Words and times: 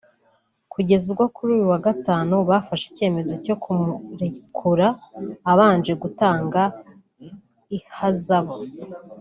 kugeza 0.73 1.03
ubwo 1.11 1.25
kuri 1.35 1.49
uyu 1.55 1.65
wa 1.73 1.79
Gatanu 1.87 2.35
bafashe 2.49 2.85
icyemezo 2.91 3.33
cyo 3.45 3.55
kumurekura 3.63 4.87
abanje 5.51 5.93
gutanga 6.01 6.61
ihazabu 7.77 8.55